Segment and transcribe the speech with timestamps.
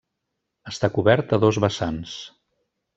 [0.71, 2.19] Està coberta a dos vessants.